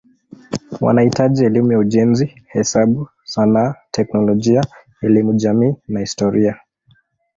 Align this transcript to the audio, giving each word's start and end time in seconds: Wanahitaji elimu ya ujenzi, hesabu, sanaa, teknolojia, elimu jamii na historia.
Wanahitaji 0.81 1.45
elimu 1.45 1.71
ya 1.71 1.79
ujenzi, 1.79 2.25
hesabu, 2.47 3.09
sanaa, 3.23 3.75
teknolojia, 3.91 4.61
elimu 5.01 5.33
jamii 5.33 5.73
na 5.87 5.99
historia. 5.99 6.59